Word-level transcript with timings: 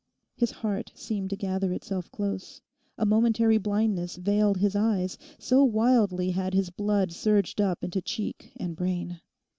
His 0.35 0.49
heart 0.49 0.91
seemed 0.95 1.29
to 1.29 1.35
gather 1.35 1.71
itself 1.71 2.09
close; 2.11 2.59
a 2.97 3.05
momentary 3.05 3.59
blindness 3.59 4.15
veiled 4.15 4.57
his 4.57 4.75
eyes, 4.75 5.15
so 5.37 5.63
wildly 5.63 6.31
had 6.31 6.55
his 6.55 6.71
blood 6.71 7.11
surged 7.11 7.61
up 7.61 7.83
into 7.83 8.01
cheek 8.01 8.51
and 8.57 8.75
brain. 8.75 9.21